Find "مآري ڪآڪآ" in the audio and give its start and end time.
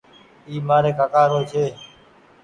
0.67-1.23